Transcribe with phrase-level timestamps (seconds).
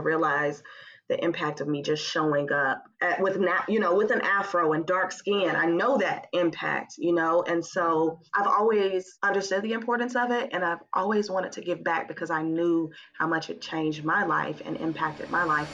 [0.00, 0.62] realized
[1.08, 4.84] the impact of me just showing up at, with you know with an afro and
[4.84, 5.56] dark skin.
[5.56, 7.42] I know that impact you know?
[7.46, 11.82] And so i've always understood the importance of it and i've always wanted to give
[11.82, 15.68] back because i knew how much it changed my life and impacted my life.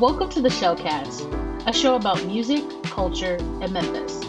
[0.00, 4.23] Welcome to the shellcast a show about music culture and memphis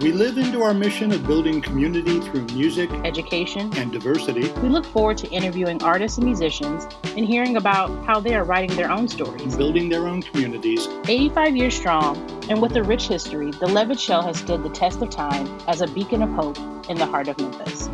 [0.00, 4.86] we live into our mission of building community through music, education, and diversity, we look
[4.86, 9.06] forward to interviewing artists and musicians and hearing about how they are writing their own
[9.06, 10.88] stories, building their own communities.
[11.06, 12.16] 85 years strong,
[12.48, 15.82] and with a rich history, the Levitt Shell has stood the test of time as
[15.82, 16.56] a beacon of hope
[16.88, 17.90] in the heart of Memphis.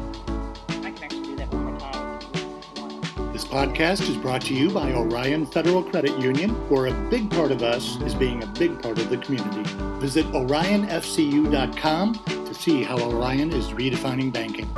[3.47, 7.63] Podcast is brought to you by Orion Federal Credit Union, where a big part of
[7.63, 9.63] us is being a big part of the community.
[10.01, 14.69] Visit orionfcu.com to see how Orion is redefining banking.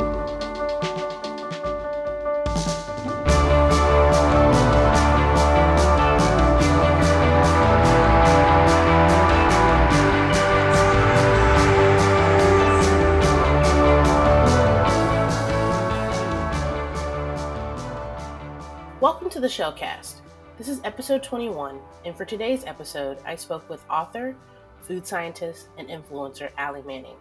[19.39, 20.15] To the Shellcast.
[20.57, 24.35] This is episode 21, and for today's episode, I spoke with author,
[24.81, 27.15] food scientist, and influencer Ali Manning.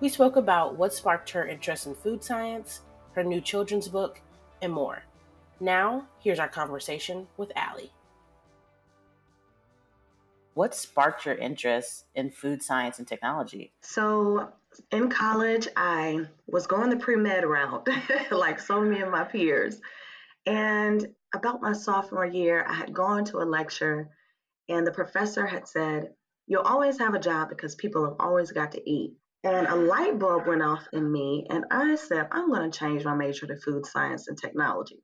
[0.00, 2.80] We spoke about what sparked her interest in food science,
[3.12, 4.22] her new children's book,
[4.62, 5.02] and more.
[5.60, 7.92] Now, here's our conversation with Ali.
[10.54, 13.70] What sparked your interest in food science and technology?
[13.82, 14.48] So,
[14.90, 17.86] in college, I was going the pre med route,
[18.30, 19.82] like so many of my peers.
[20.46, 24.08] And about my sophomore year, I had gone to a lecture
[24.68, 26.10] and the professor had said,
[26.46, 29.14] You'll always have a job because people have always got to eat.
[29.44, 33.04] And a light bulb went off in me, and I said, I'm going to change
[33.04, 35.02] my major to food science and technology.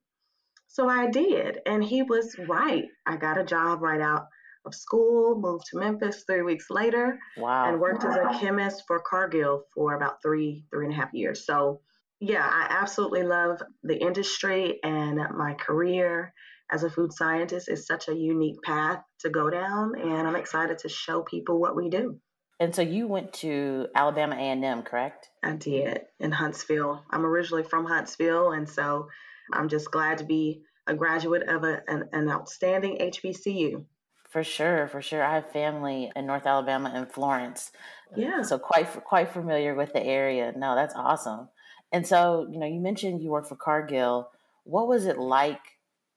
[0.67, 2.84] So I did, and he was right.
[3.06, 4.27] I got a job right out
[4.65, 7.69] of school, moved to Memphis three weeks later, wow.
[7.69, 11.44] and worked as a chemist for Cargill for about three, three and a half years.
[11.47, 11.81] So
[12.20, 16.34] yeah, I absolutely love the industry and my career
[16.70, 20.78] as a food scientist is such a unique path to go down and I'm excited
[20.81, 22.20] to show people what we do.
[22.60, 25.31] And so you went to Alabama A&M, correct?
[25.42, 27.03] I did in Huntsville.
[27.10, 29.08] I'm originally from Huntsville and so
[29.50, 33.84] I'm just glad to be a graduate of a, an, an outstanding HBCU.
[34.28, 35.25] For sure, for sure.
[35.25, 37.72] I have family in North Alabama and Florence.
[38.14, 38.42] Yeah.
[38.42, 40.52] So quite quite familiar with the area.
[40.56, 41.48] No, that's awesome.
[41.93, 44.31] And so, you know, you mentioned you work for Cargill.
[44.65, 45.61] What was it like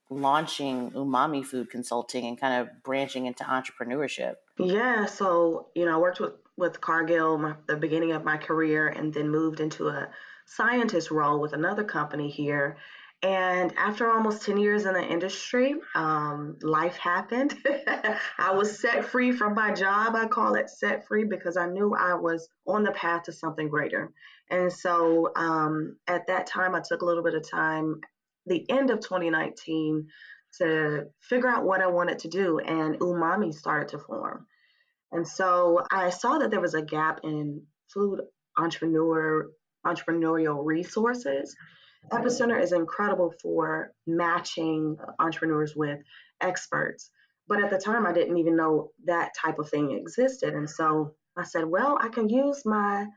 [0.10, 4.36] launching Umami Food Consulting and kind of branching into entrepreneurship?
[4.60, 8.88] Yeah, so, you know, I worked with, with Cargill my, the beginning of my career
[8.88, 10.10] and then moved into a
[10.46, 12.78] scientist role with another company here.
[13.24, 17.56] And after almost 10 years in the industry, um, life happened.
[18.38, 20.14] I was set free from my job.
[20.14, 23.70] I call it set free because I knew I was on the path to something
[23.70, 24.12] greater.
[24.50, 28.02] And so um, at that time, I took a little bit of time,
[28.46, 30.06] the end of 2019,
[30.58, 32.60] to figure out what I wanted to do.
[32.60, 34.46] And Umami started to form.
[35.14, 37.62] And so I saw that there was a gap in
[37.94, 38.20] food
[38.58, 39.50] entrepreneur
[39.86, 41.56] entrepreneurial resources.
[42.12, 46.00] Epicenter is incredible for matching entrepreneurs with
[46.42, 47.10] experts.
[47.48, 50.54] But at the time, I didn't even know that type of thing existed.
[50.54, 53.08] And so I said, well, I can use my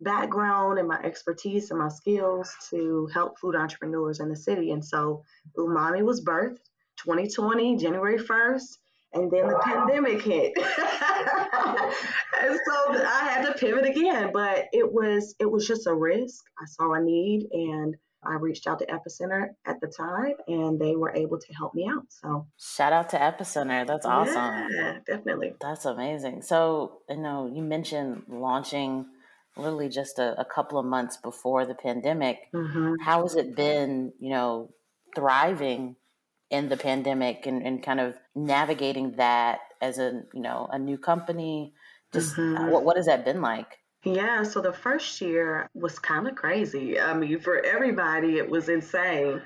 [0.00, 4.72] background and my expertise and my skills to help food entrepreneurs in the city.
[4.72, 5.22] And so
[5.56, 6.58] Umami was birthed
[6.98, 8.78] 2020, January 1st,
[9.14, 10.52] and then the pandemic hit.
[10.56, 10.66] and
[12.66, 16.42] so I had to pivot again, but it was it was just a risk.
[16.60, 17.94] I saw a need and
[18.24, 21.88] I reached out to Epicenter at the time and they were able to help me
[21.88, 22.04] out.
[22.08, 23.86] So shout out to Epicenter.
[23.86, 24.68] That's awesome.
[24.70, 25.54] Yeah, definitely.
[25.60, 26.42] That's amazing.
[26.42, 29.06] So, you know, you mentioned launching
[29.56, 32.38] literally just a, a couple of months before the pandemic.
[32.54, 32.94] Mm-hmm.
[33.02, 34.70] How has it been, you know,
[35.14, 35.96] thriving
[36.50, 40.96] in the pandemic and, and kind of navigating that as a, you know, a new
[40.96, 41.74] company?
[42.12, 42.70] Just mm-hmm.
[42.70, 43.78] what, what has that been like?
[44.04, 46.98] Yeah, so the first year was kind of crazy.
[46.98, 49.40] I mean, for everybody, it was insane.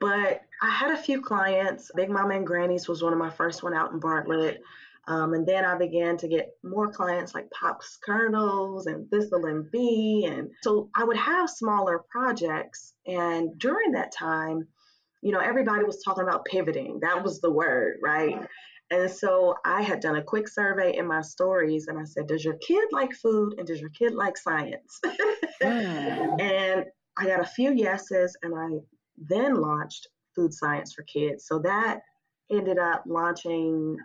[0.00, 1.90] But I had a few clients.
[1.94, 4.62] Big Mama and Granny's was one of my first one out in Bartlett.
[5.06, 9.70] Um, and then I began to get more clients like Pops Kernels and Thistle and
[9.70, 10.26] Bee.
[10.28, 12.94] And so I would have smaller projects.
[13.06, 14.66] And during that time,
[15.22, 17.00] you know, everybody was talking about pivoting.
[17.00, 18.46] That was the word, right?
[18.94, 22.44] And so I had done a quick survey in my stories and I said, Does
[22.44, 25.00] your kid like food and does your kid like science?
[25.60, 26.40] mm.
[26.40, 26.84] And
[27.16, 28.78] I got a few yeses and I
[29.18, 30.06] then launched
[30.36, 31.46] Food Science for Kids.
[31.48, 32.02] So that
[32.52, 33.96] ended up launching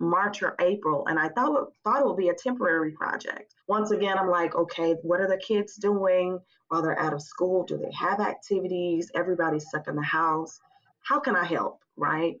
[0.00, 3.54] March or April, and I thought thought it would be a temporary project.
[3.66, 7.64] Once again, I'm like, okay, what are the kids doing while they're out of school?
[7.64, 9.10] Do they have activities?
[9.14, 10.58] Everybody's stuck in the house.
[11.02, 11.80] How can I help?
[11.96, 12.36] Right.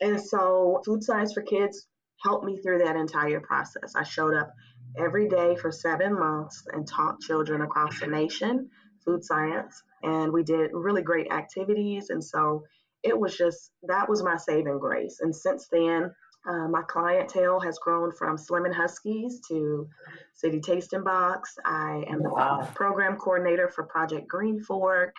[0.00, 1.86] And so, Food Science for Kids
[2.22, 3.94] helped me through that entire process.
[3.94, 4.50] I showed up
[4.98, 8.70] every day for seven months and taught children across the nation
[9.04, 12.08] food science, and we did really great activities.
[12.10, 12.64] And so,
[13.02, 15.20] it was just that was my saving grace.
[15.20, 16.10] And since then,
[16.48, 19.88] uh, my clientele has grown from Slim and Huskies to
[20.34, 21.54] City Tasting Box.
[21.64, 22.68] I am the wow.
[22.74, 25.14] program coordinator for Project Green Fork.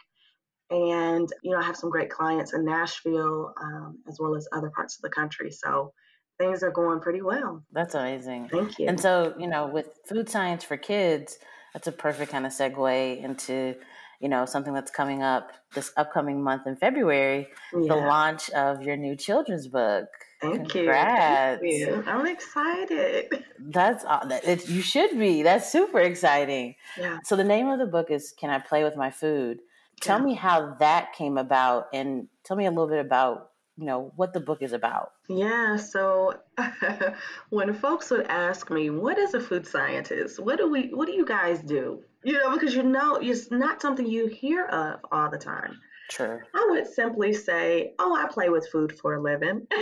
[0.70, 4.70] And, you know, I have some great clients in Nashville um, as well as other
[4.70, 5.52] parts of the country.
[5.52, 5.94] So
[6.40, 7.64] things are going pretty well.
[7.72, 8.50] That's amazing.
[8.50, 8.88] Thank you.
[8.88, 11.38] And so, you know, with food science for kids,
[11.74, 13.76] that's a perfect kind of segue into
[14.22, 17.88] you know something that's coming up this upcoming month in February, yeah.
[17.88, 20.08] the launch of your new children's book.
[20.42, 21.62] Thank Congrats.
[21.64, 21.86] you.
[21.86, 22.12] Thank you.
[22.12, 23.44] I'm excited.
[23.60, 24.06] That's
[24.48, 25.44] it, you should be.
[25.44, 26.76] That's super exciting.
[26.98, 27.20] Yeah.
[27.24, 29.60] So the name of the book is "Can I Play with My Food?"
[30.02, 30.26] Tell yeah.
[30.26, 34.34] me how that came about, and tell me a little bit about you know what
[34.34, 35.12] the book is about.
[35.28, 35.76] Yeah.
[35.78, 36.40] So
[37.50, 40.40] when folks would ask me, "What is a food scientist?
[40.40, 40.90] What do we?
[40.94, 44.66] What do you guys do?" You know, because you know it's not something you hear
[44.66, 45.80] of all the time.
[46.10, 46.40] True.
[46.54, 49.68] I would simply say, "Oh, I play with food for a living."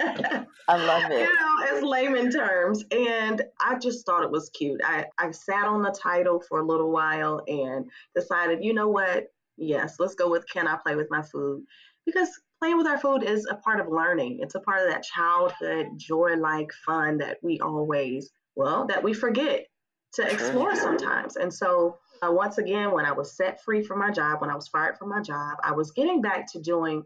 [0.68, 1.20] I love it.
[1.20, 4.80] You know, as layman terms, and I just thought it was cute.
[4.84, 9.26] I I sat on the title for a little while and decided, you know what?
[9.56, 11.64] Yes, let's go with "Can I play with my food?"
[12.06, 12.28] Because
[12.60, 14.38] playing with our food is a part of learning.
[14.40, 19.66] It's a part of that childhood joy-like fun that we always, well, that we forget
[20.14, 21.36] to explore sometimes.
[21.36, 24.54] And so uh, once again, when I was set free from my job, when I
[24.54, 27.02] was fired from my job, I was getting back to doing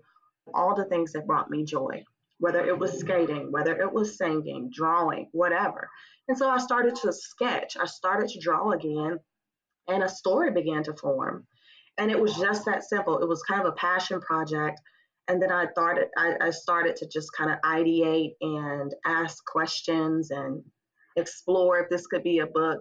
[0.55, 2.05] all the things that brought me joy,
[2.39, 5.89] whether it was skating, whether it was singing, drawing, whatever.
[6.29, 9.19] And so I started to sketch, I started to draw again,
[9.89, 11.47] and a story began to form.
[11.99, 13.19] And it was just that simple.
[13.19, 14.81] It was kind of a passion project.
[15.27, 20.31] And then I thought I, I started to just kind of ideate and ask questions
[20.31, 20.63] and
[21.17, 22.79] explore if this could be a book.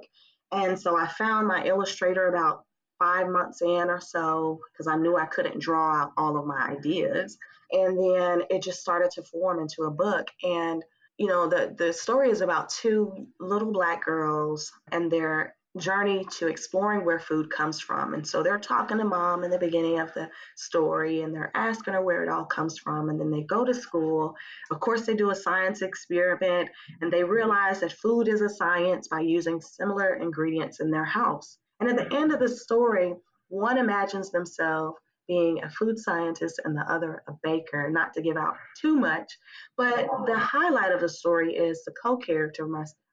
[0.51, 2.63] And so I found my illustrator about
[2.99, 6.67] five months in or so because I knew I couldn't draw out all of my
[6.67, 7.38] ideas.
[7.71, 10.27] And then it just started to form into a book.
[10.44, 10.83] And,
[11.17, 16.47] you know, the, the story is about two little black girls and their journey to
[16.47, 18.13] exploring where food comes from.
[18.13, 21.93] And so they're talking to mom in the beginning of the story and they're asking
[21.93, 23.09] her where it all comes from.
[23.09, 24.35] And then they go to school.
[24.71, 26.69] Of course, they do a science experiment
[27.01, 31.57] and they realize that food is a science by using similar ingredients in their house.
[31.79, 33.13] And at the end of the story,
[33.50, 34.97] one imagines themselves
[35.27, 39.38] being a food scientist and the other a baker, not to give out too much.
[39.75, 42.68] But the highlight of the story is the co character,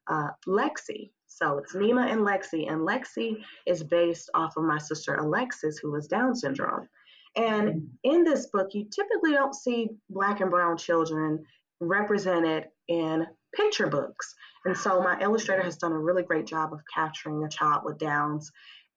[0.07, 1.11] uh, Lexi.
[1.27, 5.93] So it's Nima and Lexi, and Lexi is based off of my sister Alexis, who
[5.95, 6.87] has Down syndrome.
[7.35, 11.43] And in this book, you typically don't see Black and Brown children
[11.81, 14.33] represented in picture books.
[14.65, 17.99] And so my illustrator has done a really great job of capturing a child with
[17.99, 18.51] Downs,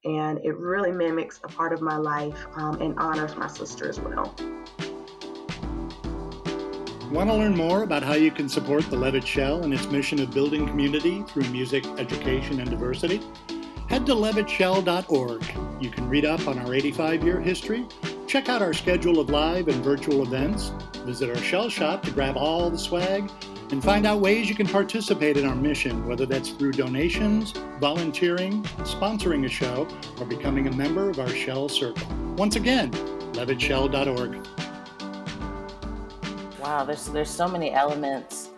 [0.05, 4.01] and it really mimics a part of my life um, and honors my sister as
[4.01, 4.35] well.
[7.11, 10.21] Want to learn more about how you can support the Levitt Shell and its mission
[10.21, 13.21] of building community through music, education, and diversity?
[13.89, 15.45] Head to levittshell.org.
[15.81, 17.87] You can read up on our 85 year history,
[18.27, 20.73] check out our schedule of live and virtual events,
[21.05, 23.31] visit our shell shop to grab all the swag,
[23.71, 28.63] and find out ways you can participate in our mission, whether that's through donations, volunteering,
[28.85, 29.87] sponsoring a show,
[30.19, 32.07] or becoming a member of our Shell Circle.
[32.37, 32.91] Once again,
[33.35, 34.47] levittshell.org
[36.69, 38.51] wow, there's there's so many elements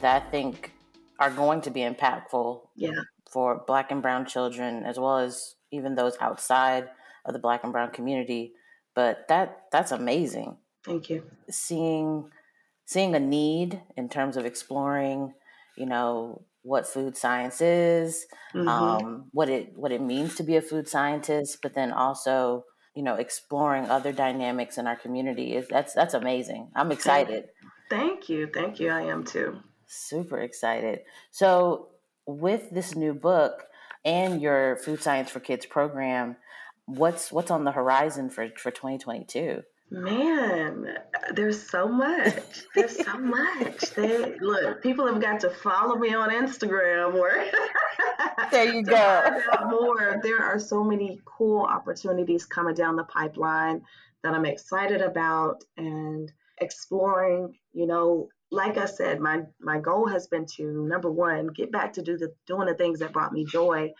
[0.00, 0.72] that I think
[1.18, 2.90] are going to be impactful yeah.
[3.30, 6.88] for black and brown children as well as even those outside
[7.24, 8.52] of the black and brown community.
[8.94, 10.56] But that that's amazing.
[10.84, 11.24] Thank you.
[11.50, 12.30] Seeing
[12.86, 15.34] seeing a need in terms of exploring,
[15.76, 18.66] you know, what food science is, mm-hmm.
[18.66, 22.64] um, what it what it means to be a food scientist, but then also
[22.94, 26.70] you know exploring other dynamics in our community is that's that's amazing.
[26.74, 27.48] I'm excited.
[27.90, 28.90] thank you thank you.
[28.90, 29.58] I am too.
[29.86, 31.00] Super excited.
[31.30, 31.88] So
[32.26, 33.66] with this new book
[34.04, 36.36] and your food science for kids program
[36.86, 40.98] what's what's on the horizon for for 2022 Man,
[41.34, 42.34] there's so much.
[42.74, 43.80] There's so much.
[43.94, 44.82] They look.
[44.82, 47.14] People have got to follow me on Instagram.
[47.14, 47.50] Where
[48.50, 49.40] there you go.
[49.68, 50.20] More.
[50.22, 53.82] There are so many cool opportunities coming down the pipeline.
[54.24, 60.26] that I'm excited about and exploring, you know, like I said, my my goal has
[60.26, 63.44] been to number one, get back to do the doing the things that brought me
[63.44, 63.92] joy,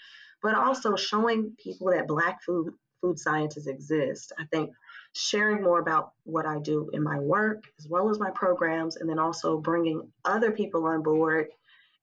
[0.42, 4.32] but also showing people that black food food scientists exist.
[4.38, 4.70] I think
[5.16, 9.08] sharing more about what I do in my work as well as my programs, and
[9.08, 11.48] then also bringing other people on board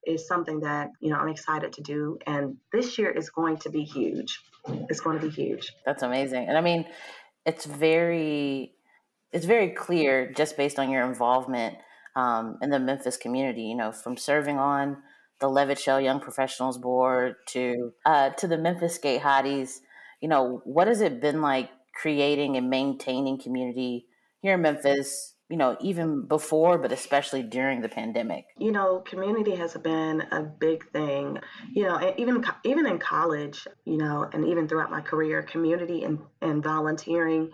[0.05, 2.17] is something that you know I'm excited to do.
[2.25, 4.39] And this year is going to be huge.
[4.89, 5.71] It's going to be huge.
[5.85, 6.47] That's amazing.
[6.47, 6.85] And I mean,
[7.45, 8.73] it's very
[9.31, 11.75] it's very clear just based on your involvement
[12.15, 13.63] um, in the Memphis community.
[13.63, 14.97] You know, from serving on
[15.39, 19.79] the Levitt Shell Young Professionals Board to uh, to the Memphis Skate Hotties.
[20.19, 24.07] You know, what has it been like creating and maintaining community
[24.41, 25.35] here in Memphis?
[25.49, 28.45] You know, even before, but especially during the pandemic.
[28.57, 31.39] You know, community has been a big thing.
[31.73, 36.19] You know, even even in college, you know, and even throughout my career, community and,
[36.41, 37.51] and volunteering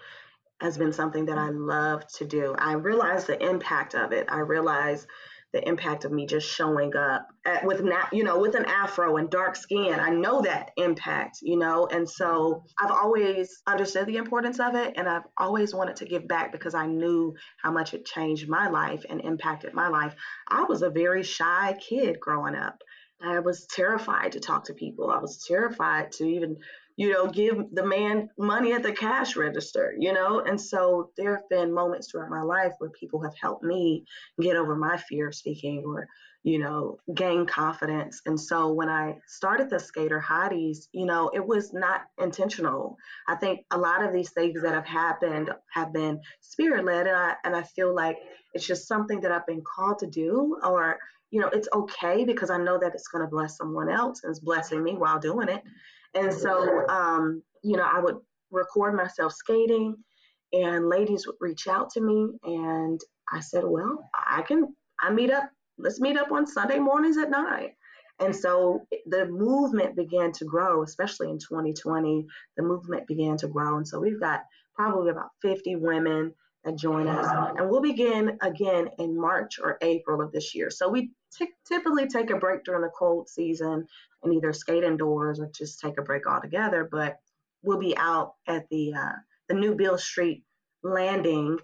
[0.61, 2.55] has been something that I love to do.
[2.57, 4.27] I realize the impact of it.
[4.29, 5.07] I realize
[5.53, 9.17] the impact of me just showing up at, with na- you know with an afro
[9.17, 9.99] and dark skin.
[9.99, 11.87] I know that impact you know?
[11.91, 16.27] And so i've always understood the importance of it and i've always wanted to give
[16.27, 20.15] back because i knew how much it changed my life and impacted my life.
[20.47, 22.81] I was a very shy kid growing up.
[23.21, 25.09] I was terrified to talk to people.
[25.09, 26.57] I was terrified to even
[26.99, 30.41] you know, give the man money at the cash register, you know?
[30.41, 34.03] And so there have been moments throughout my life where people have helped me
[34.41, 36.09] get over my fear of speaking or,
[36.43, 38.19] you know, gain confidence.
[38.25, 42.97] And so when I started the Skater Hotties, you know, it was not intentional.
[43.29, 47.15] I think a lot of these things that have happened have been spirit led and
[47.15, 48.17] I and I feel like
[48.53, 50.99] it's just something that I've been called to do or
[51.31, 54.31] you know, it's okay because I know that it's going to bless someone else and
[54.31, 55.63] it's blessing me while doing it.
[56.13, 58.17] And so, um, you know, I would
[58.51, 59.95] record myself skating,
[60.53, 62.99] and ladies would reach out to me, and
[63.31, 67.29] I said, well, I can, I meet up, let's meet up on Sunday mornings at
[67.29, 67.69] nine.
[68.19, 72.25] And so the movement began to grow, especially in 2020.
[72.57, 73.77] The movement began to grow.
[73.77, 74.41] And so we've got
[74.75, 76.33] probably about 50 women
[76.65, 77.27] that join us.
[77.57, 80.69] And we'll begin again in March or April of this year.
[80.69, 83.87] So we t- typically take a break during the cold season
[84.23, 86.87] and either skate indoors or just take a break altogether.
[86.89, 87.17] But
[87.63, 89.15] we'll be out at the uh,
[89.47, 90.43] the new Beale Street
[90.83, 91.57] landing,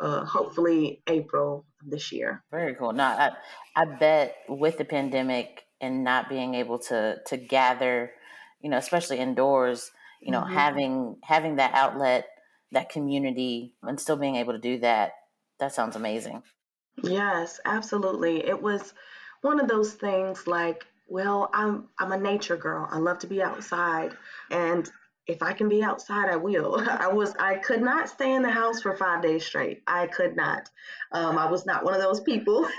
[0.00, 2.42] uh, hopefully April of this year.
[2.50, 2.92] Very cool.
[2.92, 3.32] Now,
[3.76, 8.12] I, I bet with the pandemic and not being able to to gather,
[8.60, 9.90] you know, especially indoors,
[10.20, 10.54] you know, mm-hmm.
[10.54, 12.26] having having that outlet,
[12.72, 15.12] that community, and still being able to do that,
[15.58, 16.42] that sounds amazing.
[17.02, 18.46] Yes, absolutely.
[18.46, 18.92] It was
[19.42, 22.88] one of those things like well, I'm I'm a nature girl.
[22.90, 24.16] I love to be outside,
[24.50, 24.90] and
[25.26, 26.80] if I can be outside, I will.
[26.88, 29.82] I was I could not stay in the house for five days straight.
[29.86, 30.70] I could not.
[31.12, 32.66] Um, I was not one of those people.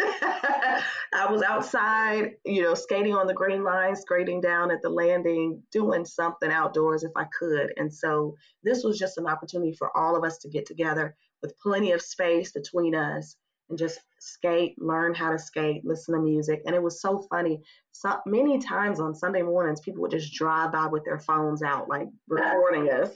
[1.14, 5.62] I was outside, you know, skating on the green line, skating down at the landing,
[5.72, 7.74] doing something outdoors if I could.
[7.78, 11.60] And so this was just an opportunity for all of us to get together with
[11.60, 13.36] plenty of space between us
[13.72, 16.62] and just skate, learn how to skate, listen to music.
[16.66, 17.62] And it was so funny.
[17.92, 21.90] So many times on Sunday mornings, people would just drive by with their phones out,
[21.90, 23.10] like recording us.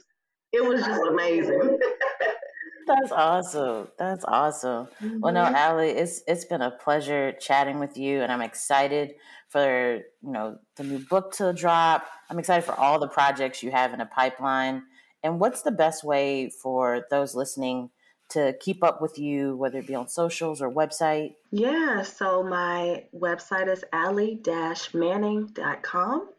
[0.52, 1.78] It was just amazing.
[2.88, 3.88] That's awesome.
[3.98, 4.88] That's awesome.
[5.02, 5.20] Mm-hmm.
[5.20, 5.56] Well, no, mm-hmm.
[5.56, 9.16] Ali, it's it's been a pleasure chatting with you, and I'm excited
[9.50, 12.06] for you know the new book to drop.
[12.30, 14.84] I'm excited for all the projects you have in a pipeline.
[15.24, 17.90] And what's the best way for those listening
[18.30, 21.34] to keep up with you, whether it be on socials or website?
[21.52, 26.30] Yeah, so my website is allie-manning.com.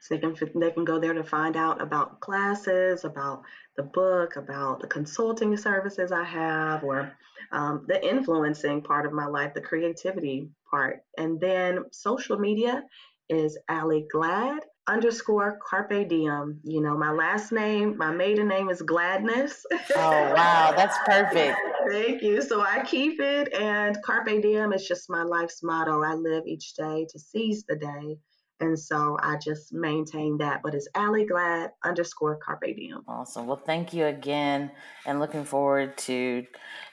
[0.00, 3.42] So they can they can go there to find out about classes, about
[3.76, 7.12] the book, about the consulting services I have, or
[7.50, 11.02] um, the influencing part of my life, the creativity part.
[11.16, 12.84] And then social media
[13.28, 16.58] is Allie Glad underscore carpe diem.
[16.64, 19.64] You know, my last name, my maiden name is Gladness.
[19.94, 21.56] Oh wow, that's perfect.
[21.90, 22.42] Thank you.
[22.42, 26.02] So I keep it, and carpe diem is just my life's motto.
[26.02, 28.18] I live each day to seize the day.
[28.60, 33.04] And so I just maintain that, but it's Allie Glad underscore Carpe Diem.
[33.06, 33.46] Awesome.
[33.46, 34.72] Well, thank you again,
[35.06, 36.44] and looking forward to,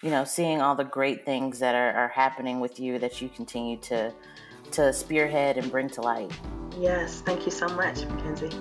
[0.04, 3.30] you know, seeing all the great things that are, are happening with you that you
[3.30, 4.14] continue to
[4.72, 6.32] to spearhead and bring to light.
[6.77, 8.51] Yes, thank you so much, McKenzii.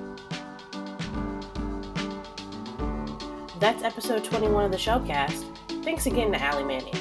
[3.59, 5.45] That's episode 21 of the Shellcast.
[5.83, 6.95] Thanks again to Ali Manning.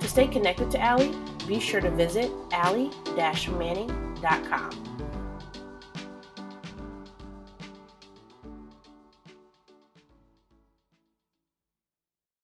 [0.00, 1.14] To stay connected to Ali,
[1.46, 4.83] be sure to visit allie-manning.com.